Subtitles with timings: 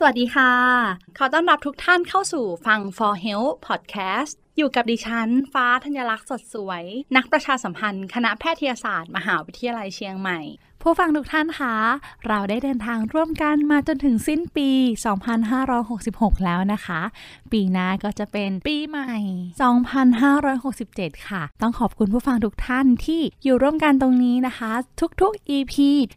[0.00, 0.52] สวัสดีค่ะ
[1.18, 6.84] ขอต้อนรับทุกท่านเข้าสู่ฟัง For Health Podcast อยู่กับดิฉัน ฟ้าธัญลักษณ์สดสวย
[7.16, 10.40] นักประชาสัมพันธ์ คณะแพทยศาสตร์ มหาวิทยาลัยเชียงใหม่
[10.82, 11.74] ผู้ฟังทุกท่านคะ
[12.26, 14.70] เราได้เดินทางร่วมกันมาจนถึงสิ้นปี
[15.58, 17.00] 2566 แล้วนะคะ
[17.52, 19.14] ปีหน้าก็จะเป็นปีใหม่
[20.80, 24.70] 2567 ค่ะ ต้องขอบคุณผู้ฟังทุกท่านที่อยู่ร่วมกันตรงนี้นะคะ
[25.22, 25.74] ทุกๆ EP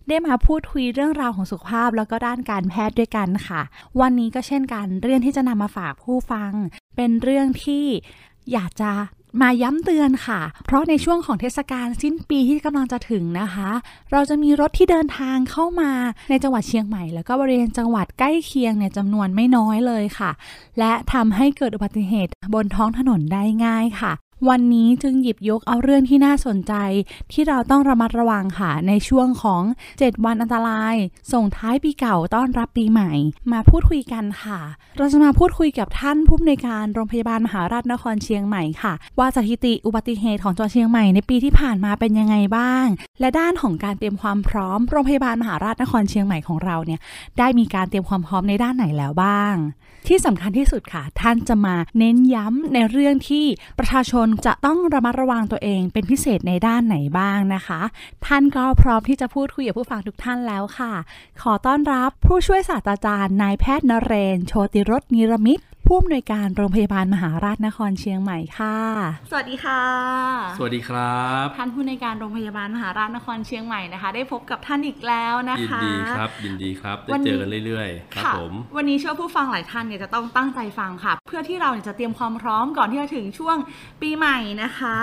[0.08, 3.62] ได้มาพูดคุยเรื่องราวของสุขภาพ แล้วก็ด้านการแพทย์ด้วยกันค่ะ
[4.02, 6.52] วันนี้ก็เช่นกันเรื่องที่จะนำมาฝากผู้ฟัง
[6.96, 7.86] เป็นเรื่องที่
[8.54, 8.92] อยากจะ
[9.42, 13.70] มาย้ำเตือนค่ะ เพราะในช่วงของเทศกาลสิ้นปีที่กำลังจะถึงนะคะ
[14.12, 15.92] เราจะมีรถที่เดินทางเข้ามา
[16.30, 20.32] ในจังหวัดเชียงใหม่ แล้วก็บริเวณจังหวัดใกล้เคียงเนี่ยจำนวนไม่น้อยเลยค่ะ
[20.80, 24.14] และทำให้เกิดอุบัติเหตุบนท้องถนนได้ง่ายค่ะ
[24.50, 26.74] วันนี้จึงหยิบยกเอาเรื่องที่น่าสนใจ
[27.32, 29.64] ที่เราต้องระมัดระวังค่ะในช่วงของ
[29.98, 30.96] 7 วันอันตราย
[31.34, 33.12] ส่งท้ายปีเก่าต้อนรับปีใหม่
[33.52, 34.60] มาพูดคุยกันค่ะ
[34.98, 42.86] เราจะมาพูดคุยกับท่านผู้อำนวยการโรงพยาบาลมหาราชนครเชียงใหม่ค่ะ ว่าสถิติอุบัติเหตุของจังหวัดเชียงใหม่ในปีที่ผ่านมาเป็นยังไงบ้าง
[43.22, 47.00] และด้านของการเตรียมความพร้อม โรงพยาบาลมหาราชนครเชียงใหม่ของเราเนี่ย
[47.40, 49.56] ได้มีการเตรียมความพร้อมในด้านไหนแล้วบ้าง
[50.08, 53.46] ที่สำคัญที่สุดค่ะ ท่านจะมาเน้นย้ำในเรื่องที่
[53.80, 57.82] ประชาชนจะต้องระมัดระวังตัวเองเป็นพิเศษในด้านไหนบ้างนะคะ
[58.26, 60.94] ท่านก็พร้อมที่จะพูดคุยกับผู้ฟังทุกท่านแล้วค่ะ
[61.42, 68.78] ขอต้อนรับผู้ช่วยศาสตราจารย์นายแพทย์นเรน โชติรสนิรมิตร ผู้อำนวยการโรงพยาบาลมหาราชนครเชียงใหม่ค่ะ
[69.30, 69.84] สวัสดีค่ะ
[70.58, 83.58] สวัสดีครับ ท่านผู้ในวยการโรงพยาบาลมหาราชนครเชียงใหม่นะคะ ได้พบกับท่านอีกแล้วนะยินคะดีครับ ยินดีครับ ได้วันนี้เจอกันเรื่อยๆ ครับค่ะผม วันนี้เชื่อผู้ฟังหลายท่านเนี่ยจะต้องตั้งใจฟังค่ะ เพื่อที่เราเนี่ยจะเตรียมความพร้อมก่อนที่จะถึงช่วง
[84.02, 84.98] ปีใหม่นะคะ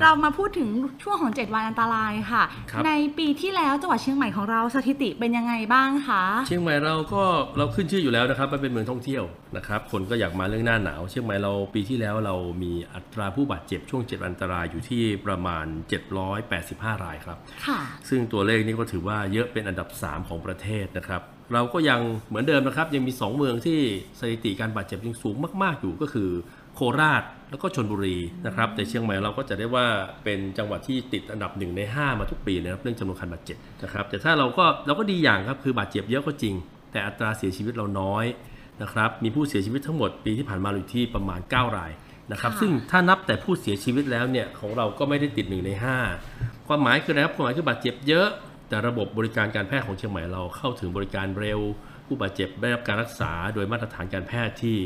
[0.00, 0.68] เรามาพูดถึง
[1.02, 7.22] ช่วงของ 7 วันอันตรายค่ะครับในปีที่แล้วจังหวัดเชียงใหม่ของเราสถิติเป็นยังไงบ้างคะเชียงใหม่เราก็
[7.58, 9.24] เราขึ้นชื่ออยู่แล้วนะครับมันเป็นเมืองท่องเที่ยว
[9.56, 15.66] นะครับคนก็อยากมาเรื่องหน้าหนาว เชียงใหม่เราปีที่แล้วเรามีอัตราผู้บาดเจ็บช่วง7วันอันตรายอยู่ที่ประมาณ
[16.34, 21.22] 785 รายครับค่ะ ซึ่งตัวเลขนี้ก็ถือว่าเยอะเป็นอันดับ 3 ของประเทศนะครับ
[21.54, 23.80] เราก็ยังเหมือนเดิมนะครับยังมี 2 เมืองที่
[24.20, 26.30] สถิติการบาดเจ็บยังสูงมาก ๆ อยู่ก็คือ
[26.74, 29.86] โคราช แล้วก็ชนบุรีนะครับแต่เชียงใหม่เราก็จะได้ว่า
[30.24, 36.54] เป็นจังหวัดที่ติดอันดับหนึ่งใน 5 มาทุกปีนะครับเรื่องจำนวนการบาดเจ็บนะครับแต่ถ้าเราก็เราก็ดีอย่างครับคือบาดเจ็บเยอะก็จริง
[36.92, 38.24] แต่อัตราเสียชีวิตเราน้อย
[38.82, 41.92] นะครับมีผู้เสียชีวิตทั้งหมดปีที่ผ่านมาอยู่ที่ประมาณ 9 ราย
[42.32, 45.96] นะครับค่ะซึ่งถ้านับแต่ผู้เสียชีวิตแล้วเนี่ยของเราก็ไม่ได้ติดหนึ่งในห้า
[46.66, 48.28] ความหมายคืออะไรครับความหมายคือบาดเจ็บเยอะ
[48.68, 51.60] แต่ระบบบริการการแพทย์ของเชียงใหม่เราเข้าถึงบริการเร็ว
[52.06, 54.76] ผู้บาดเจ็บได้รับการรักษาโดยมาตรฐานการแพทย์ที่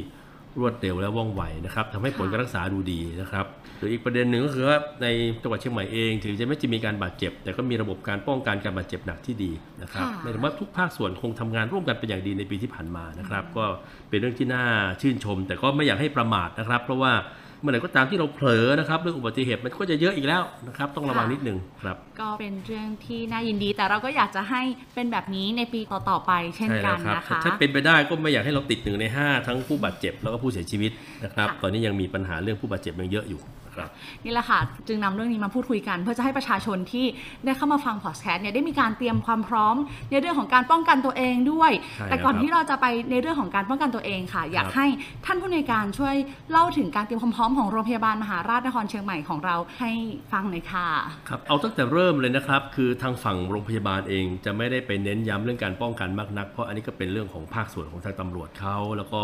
[0.59, 3.47] รวดเร็วและว่องไวนะครับทำให้ผลการรักษาดูดีนะครับ
[3.79, 5.07] หรืออีกประเด็นหนึ่งก็คือว่าใน
[5.43, 9.53] จังหวัดเชียงใหม่เอง ถึงจะไม่จะมีการบาดเจ็บ แต่ก็มีระบบการป้องกันการบาดเจ็บหนักที่ดี
[9.83, 13.65] นะครับค่ะหมายถึงว่าทุกภาคส่วนคงทำงานร่วมกันเป็นอย่างดีในปีที่ผ่านมานะครับ ก็
[14.09, 14.65] เป็นเรื่องที่น่า
[15.01, 17.13] ชื่นชม แต่ก็ไม่อยากให้ประมาทนะครับ เพราะว่า
[17.61, 24.63] เมื่อไหร่ก็ตามที่เราเผลอนะครับเรื่องอุบัติเหตุมันก็จะเยอะอีกแล้วนะครับต้องระวังนิดนึงครับ ก็เป็นเรื่องที่น่ายินดีแต่เราก็อยากจะให้
[24.95, 25.81] เป็นแบบนี้ในปี
[26.11, 30.91] ต่อๆไป เช่นใช่กัแล้นวครับนะคะถ้าเป็นไปได้ก็ไม่อยากให้เราติดหนึ่งใน 5 ทั้งผู้บาดเจ็บแล้วก็ผู้เสียชีวิต
[31.25, 33.41] นะครับค่ะตอนนี้ยังมีปัญหาเรื่องผู้บาดเจ็บยังเยอะอยู่
[33.79, 33.91] นะครับ
[34.25, 37.07] นี่แหละค่ะจึงนำเรื่องนี้มาพูดคุยกัน เพื่อจะให้ประชาชนที่
[37.45, 39.77] ได้เข้ามาฟังพอดแคสต์เนี่ยได้มีการเตรียมความพร้อม
[40.11, 44.87] ในเรื่องของการป้องกันตัวเองด้วยใช่แต่ก่อนครับที่เราจะไปในเรื่องของการป้องกันตัวเองค่ะ อยากครับให้
[45.27, 46.15] ท่านผู้ในวยการช่วย
[46.51, 49.91] เล่าถึงการเตรียมความพร้อมของโรงพยาบาลมหาราชนครเชียงใหม่ของเราให้
[50.33, 50.89] ฟังหน่อยค่ะ
[51.29, 59.21] ครับเอาตั้งแต่เริ่มเลยนะครับ คือทางฝั่งโรงพยาบาลเองจะไม่ได้ไปเน้นย้ำเรื่องการป้องกันมากนัก เพราะอันนี้ก็เป็นเรื่องของภาคส่วนของทางตำรวจเขาแล้วก็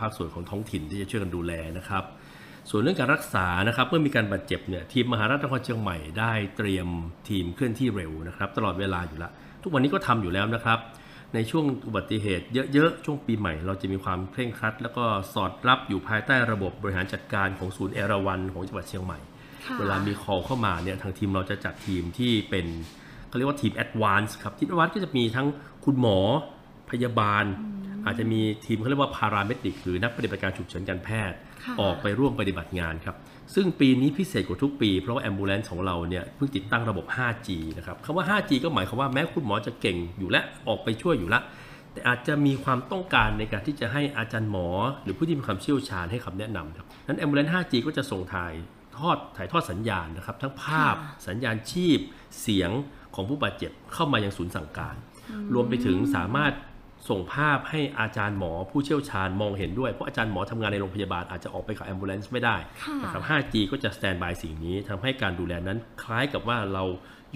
[0.00, 2.04] ภาคส่วนของท้องถิ่นที่จะช่วยกันดูแลนะครับ
[2.70, 6.88] ส่วนเรื่องการรักษานะครับเมื่อมีการบาดเจ็บเนี่ยทีมมหาราชนครเชียงใหม่ได้เตรียม
[7.28, 9.30] ทีมเคลื่อนที่เร็วนะครับ ตลอดเวลาอยู่ละ
[9.62, 10.78] ทุกวันนี้ก็ทำอยู่แล้วนะครับ
[11.34, 15.04] ในช่วงอุบัติเหตุเยอะๆ ช่วงปีใหม่เราจะมีความเคร่งครัด แล้วก็
[15.34, 19.18] สอดรับอยู่ภายใต้ระบบบริหารจัดการของศูนย์เอราวันของจังหวัดเชียงใหม่
[19.66, 22.66] ค่ะเวลามี call เข้ามาเนี่ยทางทีมเราจะจัดทีมที่เป็น
[23.28, 25.46] เขาเรียกว่าทีม advance ครับทีม advance ก็จะมีทั้ง
[25.84, 26.18] คุณหมอ
[26.90, 27.44] พยาบาล
[28.06, 33.16] อาจจะมีทีมเขาเรียกว่าพาราเมดิกหรือนักปฏิบัติการฉุกเฉินการแพทย์ค่ะออกไปร่วมปฏิบัติงานครับ
[33.54, 41.42] ซึ่งปีนี้พิเศษกว่าทุกปี เพราะว่า ambulance ของเราเนี่ยเพิ่งติดตั้งระบบ 5G นะครับคำว่า 5G ก็หมายความว่าแม้คุณหมอจะเก่งอยู่แล้วออกไปช่วยอยู่แล้ว
[41.92, 44.68] แต่อาจจะมีความต้องการในการที่จะให้อาจารย์หมอ
[45.02, 48.52] หรือผู้ที่มีความเชี่ยวชาญให้คำแนะนำครับนั้น Ambulance 5G ก็จะส่งถ่าย
[48.98, 51.98] ทอดถ่ายทอดสัญญาณนะครับทั้งภาพค่ะสัญญาณชีพ
[52.40, 52.70] เสียง
[53.14, 54.94] ของผู้บาดเจ็บเข้ามายังศูนย์สั่งการ
[55.54, 56.52] รวมไปถึงสามารถ
[57.08, 66.84] ส่งภาพให้อาจารย์หมอผู้เชี่ยวชาญมองเห็นด้วย เพราะอาจารย์หมอทำงานในโรงพยาบาลอาจจะออกไปกับ ambulance ไม่ได้ค่ะนะครับ 5G ก็จะ stand by สิ่งนี้ทำให้การดูแลนั้นคล้ายกับว่าเรา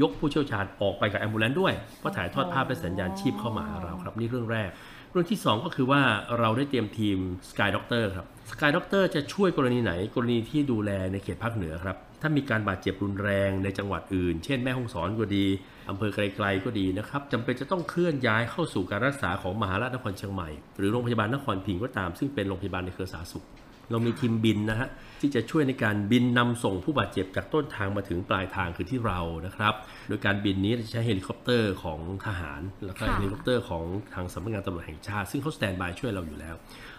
[0.01, 4.71] ยกผู้เชี่ยวชาญออกไปกับ ambulance ด้วยเพราะถ่ายทอดภาพและสัญญาณชีพเข้ามาหาเราครับ นี่เรื่องแรก
[5.11, 6.01] เรื่องที่ 2 ก็คือว่า
[6.39, 7.19] เราได้เตรียมทีม
[7.51, 15.47] Sky Doctor ครับ Sky Doctor จะช่วยกรณีไหนกรณีที่ดูแลในเขตภาคเหนือครับ ถ้ามีการบาดเจ็บรุนแรงในจังหวัดอื่น เช่นแม่ฮ่องสอนก็ดี
[15.91, 23.45] อำเภอไกลๆก็ดีนะครับจำเป็นจะต้องเคลื่อนย้ายเข้าสู่การรักษาของมหาราชนครเชียงใหม่ หรือโรงพยาบาลนครพิงก็ตาม ซึ่งเป็นโรงพยาบาลในเครือสาธารณสุข
[23.91, 24.89] เรามีทีมบินนะฮะ
[25.21, 29.75] ที่จะช่วยในการบินนำส่งผู้บาดเจ็บจากต้นทางมาถึงปลายทางคือที่เรานะครับ
[30.09, 33.85] โดยการบินนี้จะใช้เฮลิคอปเตอร์ของทหาร แล้วก็ค่ะเฮลิคอปเตอร์ของ
[34.15, 36.55] ทางสำนักงานตำรวจแห่งชาติ ซึ่งเขา standby ช่วยเราอยู่แล้ว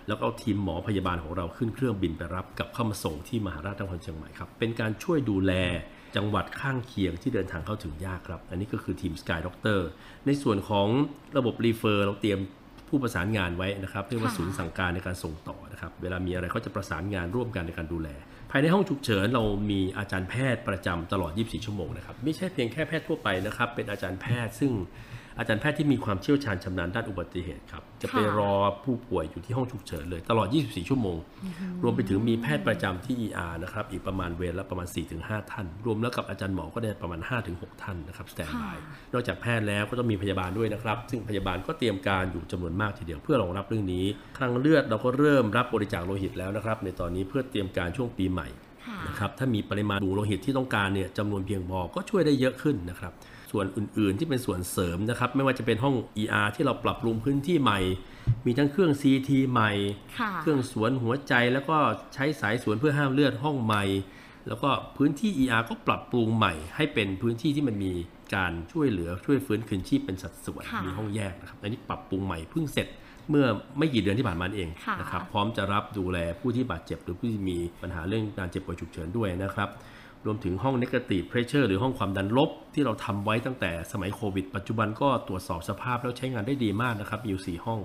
[0.08, 5.54] แล้วก็เอาทีมหมอพยาบาลของเราขึ้นเครื่องบินไปรับกลับเข้ามาส่งที่มหาราชนครเชียงใหม่ครับเป็นการช่วยดูแล
[6.16, 9.80] จังหวัดข้างเคียงที่เดินทางเข้าถึงยากครับ อันนี้ก็คือทีม Sky Doctor
[10.26, 10.88] ในส่วนของ
[11.38, 12.40] ระบบรีเฟอร์เราเตรียม
[12.90, 18.10] ผู้ประสานงานไว้นะครับเรียกว่าค่ะศูนย์สั่งการในการส่งต่อนะครับ เวลามีอะไรเขาจะประสานงานร่วมกันในการดูแล
[18.52, 24.72] ภายในห้องฉุกเฉินเรามีอาจารย์แพทย์ประจำตลอด 24 ชั่วโมงนะครับ ไม่ใช่เพียงแค่แพทย์ทั่วไปนะครับ เป็นอาจารย์แพทย์ซึ่ง
[25.40, 28.54] อาจารย์แพทย์ที่มีความเชี่ยวชาญชำนาญด้านอุบัติเหตุครับ จะไปค่ะรอ
[28.84, 31.18] ผู้ป่วยอยู่ที่ห้องฉุกเฉินเลย ตลอด 24 ชั่วโมง
[31.84, 34.88] รวมไปถึงมีแพทย์ประจำที่ ER นะครับ อีกประมาณเวรละประมาณ
[35.20, 37.20] 4-5 ท่าน รวมแล้วกับอาจารย์หมอก็ได้ประมาณ
[37.50, 38.78] 5-6 ท่านนะครับสแตนบาย
[39.14, 44.06] นอกจากแพทย์แล้วก็ต้องมีพยาบาลด้วยนะครับ ซึ่งพยาบาลก็เตรียมการอยู่จำนวนมากทีเดียวเพื่อรองรับเรื่องนี้
[44.38, 48.48] ครั้งเลือดเราก็เริ่มรับบริจาคโลหิตแล้วนะครับ ในตอนนี้เพื่อเตรียมการช่วงปีใหม่
[48.86, 53.14] ค่ะนะครับ ถ้ามีปริมาณดูโลหิตที่ต้องการเนี่ยจำนวนเพียงพอก็ช่วยได้เยอะขึ้นนะครับ
[53.52, 57.80] ส่วนอื่นๆ ที่เป็นส่วนเสริมนะครับ ไม่ว่าจะเป็นห้อง ER ที่เราปรับปรุงพื้นที่ใหม่
[58.46, 59.72] มีทั้งเครื่อง CT ใหม่
[60.20, 61.78] ค่ะเครื่องสวนหัวใจแล้วก็
[62.14, 63.84] ใช้สายสวนเพื่อห้ามเลือดห้องใหม่
[64.48, 67.92] แล้วก็พื้นที่ ER ก็ปรับปรุงใหม่ ให้เป็นพื้นที่ที่มันมี
[68.36, 72.88] การช่วยเหลือช่วยฟื้นคืนชีพเป็นสัดส่วนค่ะมีห้องแยกนะครับอันนี้ปรับปรุงใหม่เพิ่งเสร็จ
[73.30, 73.46] เมื่อ
[73.78, 79.70] ไม่กี่เดือนที่ผ่านมาเองค่ะนะครับพร้อมจะรับดูแลผู้ที่บาดเจ็บหรือผู้ที่มีปัญหาเรื่องการเจ็บป่วยฉุกเฉินด้วยนะครับ
[80.28, 87.80] รวมถึงห้อง negative pressure หรือห้องความดันลบ ที่เราทำไว้ตั้งแต่สมัยโควิด ปัจจุบันก็ตรวจสอบสภาพแล้วใช้งานได้ดีมากนะครับมีอยู่ 4 ห้อง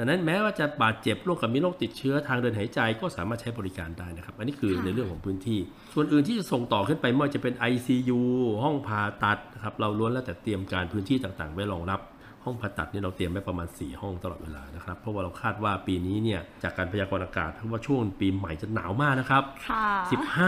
[0.00, 5.58] ดังนั้นแม้ว่าจะบาดเจ็บโรคกับมีโรคติดเชื้อทางเดินหายใจก็สามารถใช้บริการได้นะครับ อันนี้คือค่ะในเรื่องของพื้นที่
[5.94, 8.20] ส่วนอื่นที่จะส่งต่อขึ้นไปไม่ว่าจะเป็น ICU
[8.64, 12.00] ห้องผ่าตัดนะครับเราล้วนแล้วแต่เตรียมการพื้นที่ต่างๆ ไว้รองรับ
[12.48, 19.86] ห้องผ่าตัดนี่เราเตรียมไว้ประมาณ 4 ห้องตลอดเวลานะครับ เพราะว่าเราคาดว่าปีนี้เนี่ยจากการพยากรณ์อากาศเพราะว่าช่วงปีใหม่จะหนาวมากนะครับค่ะ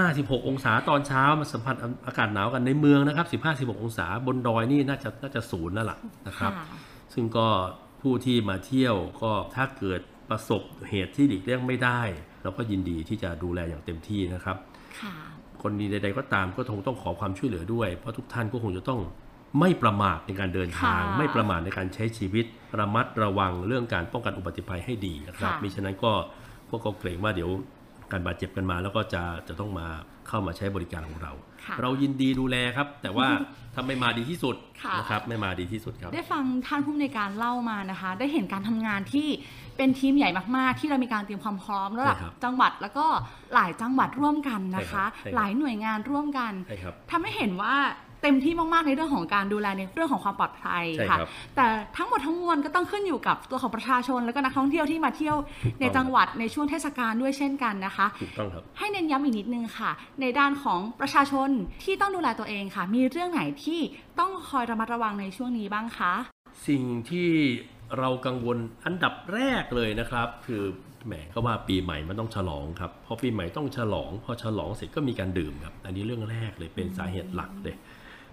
[0.08, 1.76] 15 16 องศาตอนเช้ามาสัมผัส
[2.06, 5.98] อากาศหนาวกันในเมืองนะครับ15 16 องศาบนดอยนี่น่าจะน่าจะศูนย์นั่นแหละ
[6.28, 6.78] นะครับค่ะ
[7.14, 7.46] ซึ่งก็
[8.02, 10.00] ผู้ที่มาเที่ยวก็ถ้าเกิด
[10.30, 12.00] ประสบเหตุที่หลีกเลี่ยงไม่ได้
[12.42, 14.56] เราก็ยินดีที่จะดูแลอย่างเต็มที่นะครับ
[15.00, 15.14] ค่ะ
[15.62, 19.00] คนดีใดๆก็ตามก็คงต้องขอความช่วยเหลือด้วย เพราะทุกท่านก็คงจะต้อง
[19.58, 22.46] ไม่ประมาทในการเดินทางค่ะไม่ประมาทในการใช้ชีวิต
[22.80, 26.12] ระมัดระวังเรื่องการป้องกันอุบัติภัยให้ดีนะครับค่ะมิฉะนั้นก็
[26.68, 27.50] พวกก็เกรงว่าเดี๋ยว
[28.12, 29.86] การบาดเจ็บกันมาแล้วก็จะจะต้องมา
[30.28, 31.32] เข้ามาใช้บริการของเรา
[31.64, 33.28] ค่ะเรายินดีดูแลครับ แต่ว่า
[33.74, 39.28] ถ้าไม่มาดีที่สุดค่ะนะครับไม่มาดีที่สุดครับ ได้ฟังท่านผู้อำนวยการเล่ามานะคะ ได้เห็นการทำงานที่
[39.76, 43.06] เป็นทีมใหญ่มากๆ ที่เรามีการเตรียมความพร้อมระดับใช่ครับจังหวัดแล้วก็
[43.54, 47.74] หลายจังหวัดร่วมกันนะคะใช่ครับใช่ครับหลายหน่วยงานร่วมกันใช่ครับทำให้เห็นว่า
[48.22, 61.48] เต็มที่มากๆในเรื่องของการดูแลในเรื่องของความปลอดภัยใช่ค่ะครับแต่ทั้งหมดทั้งมวลก็ต้องขึ้นอยู่กับตัวของประชาชน แล้วก็นักท่องเที่ยวที่มาเที่ยวถูกต้องในจังหวัดในช่วงเทศกาลด้วยเช่นกันนะคะถูกต้องครับให้เน้นย้ำอีกนิดนึงค่ะ ในด้านของประชาชน
[61.84, 63.80] ที่ต้องดูแลตัวเองค่ะ มีเรื่องไหนที่
[64.18, 66.12] ต้องคอยระมัดระวังในช่วงนี้บ้างคะ
[66.68, 67.30] สิ่งที่
[67.98, 70.62] เรากังวลอันดับแรกเลยนะครับ คือ
[71.06, 77.76] แหมก็ว่าปีใหม่มันต้องฉลองครับพอปีใหม่ต้องฉลอง พอฉลองเสร็จก็มีการดื่มครับ อันนี้เรื่องแรกเลยเป็นสาเหตุหลักเลย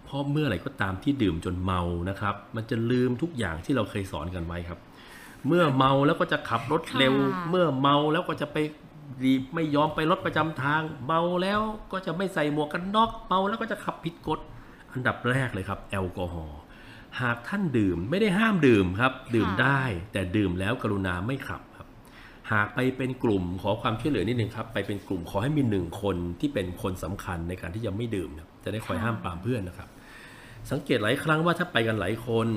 [0.08, 4.80] เพราะเมื่อไหร่ก็ตามที่ดื่มจนเมานะครับ มันจะลืมทุกอย่างที่เราเคยสอนกันไว้ครับ
[5.48, 8.58] เมื่อเมาแล้วก็จะขับรถเร็วค่ะเมื่อเมาแล้วก็จะไป
[9.24, 11.60] รีบไม่ยอมไปรถประจำทาง เมาแล้ว
[11.92, 14.40] ก็จะไม่ใส่หมวกกันน็อกเมาแล้วก็จะขับผิดกฎ
[14.94, 16.60] อันดับแรกเลยครับ แอลกอฮอล์
[17.22, 19.82] หากท่านดื่มไม่ได้ห้ามดื่มครับ ดื่มได้
[20.14, 21.88] แต่ดื่มแล้วกรุณาไม่ขับครับ
[22.52, 29.90] หากไปเป็นกลุ่มขอความช่วยเหลือนิดนึงครับ ไปเป็นกลุ่มขอให้มีหนึ่งคนที่เป็นคนสำคัญในการที่จะไม่ดื่มนะจะได้คอยห้ามปรามเพื่อนนะครับ
[30.72, 32.48] สังเกตหลายครั้งว่าถ้าไปกันหลายคน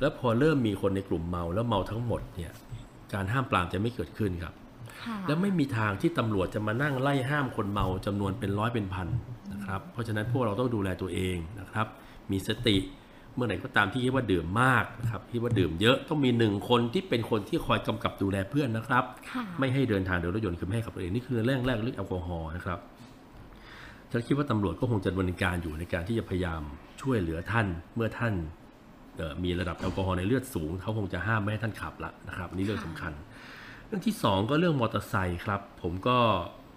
[0.00, 2.52] แล้วพอเริ่มมีคนในกลุ่มเมาแล้วเมาทั้งหมดเนี่ย
[3.14, 4.54] การห้ามปรามจะไม่เกิดขึ้นครับ
[5.02, 9.08] ค่ะแล้วไม่มีทางที่ตำรวจจะมานั่งไล่ห้ามคนเมาจำนวนเป็นร้อยเป็นพัน
[9.52, 11.86] นะครับ เพราะฉะนั้นพวกเราต้องดูแลตัวเองนะครับ
[12.30, 12.76] มีสติ
[13.34, 22.78] เมื่อไหร่ก็ตามที่คิดว่าดื่มมากนะครับคิดว่าดื่มเยอะต้องมีหนึ่งคนที่เป็นคนที่คอยกำกับดูแลเพื่อนนะครับค่ะไม่ให้เดินทางโดยรถยนต์คือไม่ให้ขับรถเองนี่คือเรื่องแรกเรื่องแอลกอฮอล์นะครับ
[24.16, 26.62] ฉันคิดว่าตำรวจก็คงจะดำเนินการอยู่ในการที่จะพยายาม
[27.02, 28.34] ช่วยเหลือท่านเมื่อท่าน
[29.44, 33.12] มีระดับแอลกอฮอล์ในเลือดสูง เขาคงจะห้ามไม่ให้ท่านขับละนะครับนนี่เรื่องสำคัญ
[33.86, 36.18] เรื่องที่สองก็เรื่องมอเตอร์ไซค์ครับ ผมก็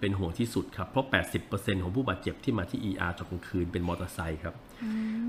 [0.00, 1.06] เป็นห่วงที่สุดครับ เพราะ
[1.44, 4.54] 80%ของผู้บาดเจ็บที่มาที่ ER ตอนกลางคืนเป็นมอเตอร์ไซค์ครับ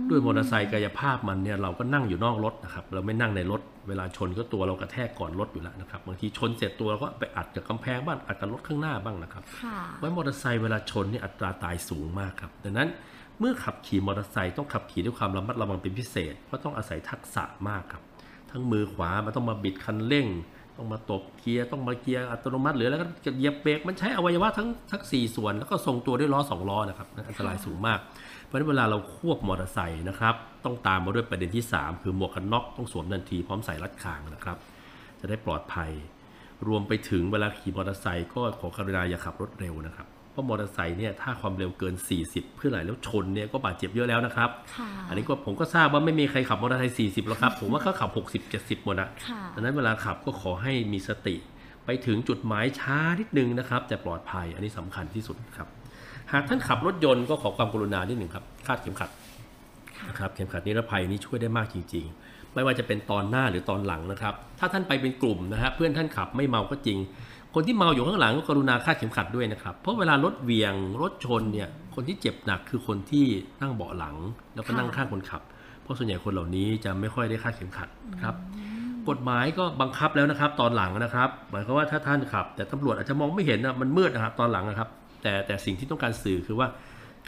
[0.10, 12.90] ด้วยมอเตอร์ไซค์กายภาพมันเนี่ยเราก็นั่งอยู่นอกรถนะครับ เราไม่นั่งในรถ เวลาชนก็ตัวเรากระแทกก่อนรถอยู่แล้วนะครับ บางทีชนเสร็จตัวเราก็ไปอัดกับกำแพงบ้างอัดกับรถข้างหน้าบ้างนะครับค่ะไว้มอเตอร์ไซค์เวลาชนนี่อัตราตายสูงมากครับ ดังนั้น
[13.40, 18.04] เมื่อขับขี่มอเตอร์ไซค์ต้องขับขี่ด้วยความระมัดระวังเป็นพิเศษ เพราะต้องอาศัยทักษะมากครับ
[18.52, 20.28] ทั้งมือขวามันต้องมาบิดคันเร่ง
[20.78, 23.06] ต้องมาตบเกียร์ต้องมาเกียร์อัตโนมัติหรือแล้วก็
[23.38, 28.00] เหยียบเบรกมันใช้อวัยวะทั้งทั้งสี่ส่วน แล้วก็ทรงตัวด้วยล้อสองล้อนะครับอันตรายสูงมาก
[28.46, 30.36] เพราะฉะนั้นเวลาเราควบมอเตอร์ไซค์นะครับ
[30.66, 34.58] ต้องตามมาด้วยประเด็นที่ 3 คือหมวกกันน็อกต้องสวมทันทีพร้อมใส่รัดคางนะครับ
[35.20, 35.92] จะได้ปลอดภัย
[36.68, 41.96] รวมไปถึงเวลาขี่มอเตอร์ไซค์ก็ขอกรุณาอย่าขับรถเร็วนะครับ เพราะมอเตอร์ไซค์เนี่ยถ้าความเร็วเกิน
[42.26, 51.36] 40 เพื่อไหลแล้วชนเนี่ยก็บาดเจ็บเยอะแล้วนะครับค่ะอันนี้ก็ผมก็ทราบว่าไม่มีใครขับมอเตอร์ไซค์40หรอกครับ ผมว่าเขาขับ 60 70หมดอะค่ะดังนั้นเวลาขับก็ขอให้มีสติ
[51.86, 55.68] ไปถึงจุดหมายช้านิดนึงนะครับ แต่ปลอดภัยอันนี้สำคัญที่สุดครับ
[56.32, 59.10] หากท่านขับรถยนต์ก็ขอความกรุณานิดหนึ่งครับคาดเข็มขัด
[60.10, 66.98] นะครับเข็มขัดนิรภัยนี่ช่วยได้มากจริง ๆ ไม่ว่าจะเป็นตอนหน้าหรือตอนหลังนะครับ ถ้าท่านไปเป็นกลุ่มนะฮะเพื่อนท่านขับไม่เมาก็จริง
[67.54, 73.26] คนที่เมาอยู่ข้างหลังก็กรุณาคาดเข็มขัดด้วยนะครับ เพราะเวลารถเวียงรถชนเนี่ยคนที่เจ็บหนักคือคนที่
[73.62, 74.16] นั่งเบาะหลัง
[74.56, 75.42] แล้วก็นั่งข้างคนขับ
[75.82, 77.90] เพราะส่วนใหญ่คนเหล่านี้จะไม่ค่อยได้คาดเข็มขัด
[78.24, 78.36] ครับ
[79.10, 84.90] กฎหมายก็บังคับแล้วนะครับ ตอนหลังนะครับ หมายความว่าถ้าท่านขับ แต่ตำรวจอาจจะมองไม่เห็นนะมันมืดนะครับตอนหลังนะครับ
[85.22, 86.68] แต่แต่สิ่งที่ต้องการสื่อคือว่า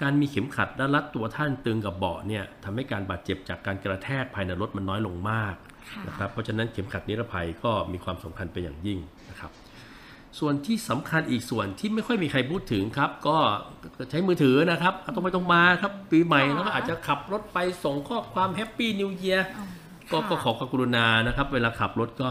[0.01, 5.55] การมีเข็มขัดและรัดตัวท่านตึงกับเบาะเนี่ยทำให้การบาดเจ็บจากการกระแทกภายในรถมันน้อยลงมาก
[6.07, 8.99] นะครับเพราะฉะนั้นเข็มขัดนิรภัยก็มีความสำคัญเป็นอย่างยิ่ง
[9.29, 9.51] นะครับ
[10.39, 13.37] ส่วนที่สำคัญอีกส่วนที่ไม่ค่อยมีใครพูดถึงครับ ก็
[13.97, 19.41] ก็ใช้มือถือนะครับเอาต้องไปต้องมาครับ ปีใหม่ค่ะแล้วก็อาจจะขับรถไปส่งข้อความแฮปปี้นิวเ a r
[20.11, 22.29] อ๋อก็ค่ะก็ขอความกรุณานะครับ เวลาขับรถก็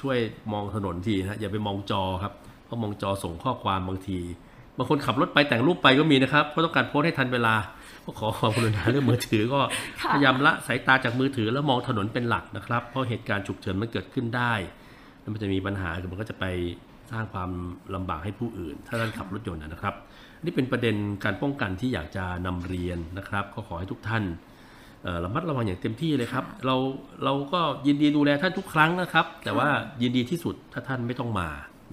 [0.00, 0.18] ช่วย
[0.52, 2.32] มองถนนทีนะอย่าไปมองจอครับ
[2.64, 4.18] เพราะมองจอส่งข้อความบางที
[4.78, 7.54] บางคนขับรถไปแต่งรูปไปก็มีนะครับเพราะต้องการโพสต์ให้ทันเวลา
[8.04, 9.60] ก็ขอความกรุณาเรื่องมือถือก็
[10.00, 14.52] ค่ะพยายามละสายตาจากมือถือแล้วมองถนนเป็นหลักนะครับ เพราะเหตุการณ์ฉุกเฉินมันเกิดขึ้นได้
[15.20, 16.44] แล้วมันจะมีปัญหาคือมันก็จะไป
[17.12, 17.50] สร้างความ
[17.94, 19.94] ลำบากให้ผู้อื่น ถ้าท่านขับรถยนต์นะครับ
[20.44, 24.24] นี่เป็นประเด็นการป้องกันที่อยากจะนำเรียนนะครับ ก็ขอให้ทุกท่าน
[25.24, 26.76] ระมัดระวังอย่างเต็มที่เลยครับ เรา
[27.24, 29.68] เราก็ยินดีดูแลท่านทุกครั้งนะครับ แต่ว่า
[30.02, 31.48] ยินดีที่สุดถ้าท่านไม่ต้องมา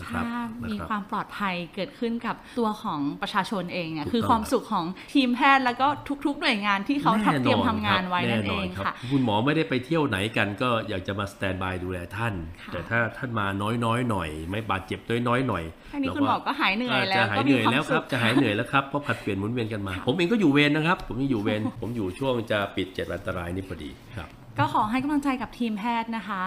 [0.05, 5.87] ถ้านะมีครับความปลอดภัยเกิดขึ้นกับตัวของประชาชนเองเนี่ยถูกคือต้องความสุขของทีมแพทย์แล้วก็
[6.25, 13.45] ทุก ๆ หน่วยงานที่เขาทำเตรียมทำงานไว้นั่นเองแรับค่ะคุณหมอไม่ได้ไปเที่ยวไหนกันก็อยากจะมาสแตนบายดูแลท่านค่ะแต่ถ้าท่านมา
[13.85, 24.29] น้อยๆหน่อย ไม่บาดเจ็บน้อยๆหน่อยแค่นี้คุณหมอก็หายเหนื่อยแล้วจะหายก็เหมีนื่อยความแล้วคสุรับขจะหายเหนื่อยแล้วครับเพราะผัดเปลี่ยนหมุนเวียนกันมา ผมเองก็อยู่เวรนะครับ ผมยังอยู่เวรผมอยู่ช่วงจะปิดเจ็ดวันอันตรายนี่พอดีครับ
[24.59, 26.41] ก็ขอให้กำลังใจกับทีมแพทย์นะคะ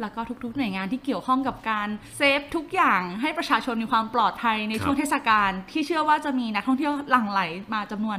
[0.00, 7.40] แล้วก็ทุกๆ หน่วยงานที่เกี่ยวข้องกับการเซฟทุกอย่างให้ประชาชนมีความปลอดภัยในช่วงเทศกาลที่เชื่อว่าจะมีนักท่องเที่ยวหลั่งไหล
[7.74, 8.18] มาจำนวน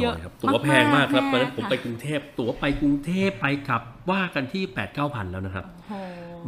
[0.00, 5.94] เยอะครับตั๋วแพงมากครับตอนนั้นผมไปกรุงเทพตั๋วไปกรุงเทพไปกลับ ว่ากันที่8ปดเก้าพันแล้วนะครับโอ้โห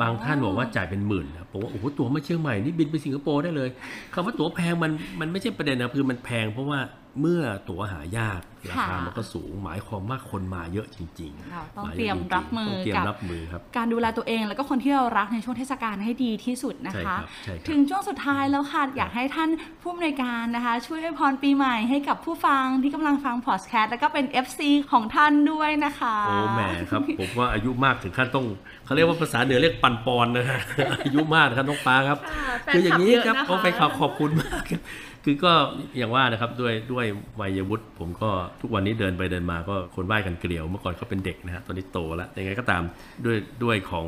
[0.00, 3.68] บางท่านบอกว่าจ่ายเป็นหมื่นครับผมว่าโอ้โหตั๋วมาเชียงใหม่นี่บินไปสิงคโปร์ได้เลย
[4.14, 6.80] คำว่าตั๋วแพงมันมันไม่ใช่ประเด็นนะคือมันแพงเพราะว่า
[7.20, 8.40] เมื่อตั๋วหายาก
[8.70, 19.50] ราคามันก็สูงหมายความว่าคนมาเยอะจริงเราต้องาเตรียมอะจงๆรับมือต้องเตรียมกับรับมือครับการดูแลตัวเองแล้วก็คนที่เรารักในช่วงเทศกาลให้ดีที่สุดนะใช่คะครับใช่ครับถึงช่วงสุดท้ายแล้วค่ะอยากให้ท่าน
[19.82, 24.60] ผู้อำนวยการนะคะ ช่วยให้พรปีใหม่ให้กับผู้ฟังที่กำลังฟังพอดแคสต์แล้วก็เป็น FC
[24.92, 28.46] ของท่านด้วยนะคะโอ้แหมครับผมว่าอายุมากถึงขั้นต้อง
[28.84, 30.60] เขาเรียกว่าภาษาเหนือเรียกปันปอนนะฮะ
[31.02, 34.80] อายุมากนะครับน้องปาครับค่ะแฟนคืออย่างนี้คลับเยอะครับนะคะก็ไปขอขอบคุณมากครับ
[35.24, 35.52] คือก็
[35.98, 37.06] อย่างว่านะครับด้วยด้วย
[37.40, 38.30] วัยวุฒิผมก็
[38.60, 42.82] ทุกวันนี้เดินไปเดินมาก็คนไหว้กันเกลียว เมื่อก่อนเขาเป็นเด็กนะฮะตอนนี้โตแล้วยังไงก็ตาม
[43.24, 44.06] ด้วยด้วยของ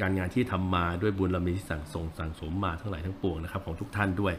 [0.00, 4.34] การงานที่ทำมาด้วยบุญเรามีที่สั่งสมสั่งสมมาทั้งหลายทั้งปวงนะครับของทุกท่านด้วย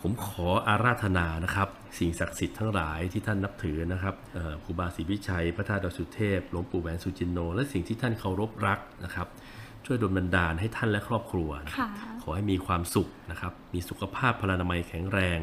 [0.00, 9.28] ผมขออาราธนานะครับ สิ่งศักดิ์สิทธิ์ทั้งหลายที่ท่านนับถือนะครับเอ่อครูบาศรีวิชัย พระธาตุดอยสุเทพหลวงปู่แหวนสุจินโน และสิ่งที่ท่านเคารพรักนะครับ
[9.84, 11.88] ช่วยดลบันดาลให้ท่านและครอบครัวนะค่ะ
[12.22, 15.40] ขอให้มีความสุขนะครับ มีสุขภาพพลานามัยแข็งแรง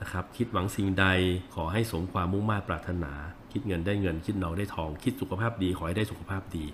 [0.00, 1.06] นะครับ คิดหวังสิ่งใด
[1.54, 3.12] ขอให้สมความมุ่งมา่ปรารถนา
[3.52, 6.64] คิดเงินได้เงิน คิดทองได้ทอง คิดสุขภาพดีขอให้ได้สุขภาพดี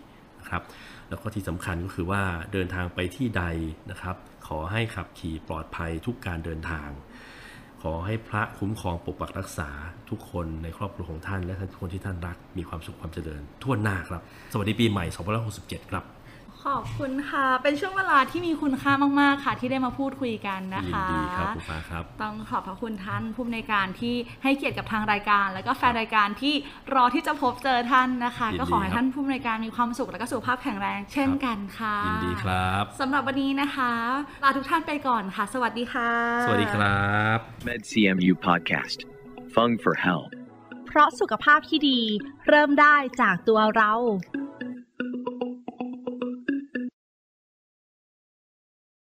[0.41, 0.63] นะครับ
[1.09, 3.45] แล้วก็ที่สำคัญก็คือว่าเดินทางไปที่ใด
[3.91, 4.17] นะครับ
[4.47, 6.89] ขอให้ขับขี่ปลอดภัยทุกการเดินทาง
[7.83, 9.71] ขอให้พระคุ้มครองปกปักรักษา
[10.11, 15.05] ทุกคนในครอบครัวของท่านและทุกคนที่ท่านรักมีความสุขความเจริญทั่วหน้าครับ สวัสดีปีใหม่
[15.49, 16.05] 2567 ครับ
[16.65, 26.55] ขอบคุณค่ะ เป็นช่วงเวลาที่มีคุณค่ามาก ๆ ค่ะ ที่ได้มาพูดคุยกันนะยินคะดีครับคุณฟ้าครับ ต้องขอบพระคุณท่านผู้อำนวยการที่ให้เกียรติกับทางรายการ แล้วก็แฟนรายการที่
[26.95, 33.93] รอที่จะพบเจอท่านนะคะยินดีก็ขอให้ครับท่านผู้อำนวยการมีความสุขและก็สุขภาพแข็งแรง เช่นกันค่ะยินดีครับสำหรับวันนี้นะคะ
[34.45, 36.11] ลาทุกท่านไปก่อนค่ะ สวัสดีค่ะ
[36.47, 38.99] สวัสดีครับ MedCMU Podcast.
[39.55, 40.33] Fung for Health.
[40.89, 42.01] เพราะสุขภาพที่ดี
[42.49, 43.93] เริ่มได้จากตัวเรา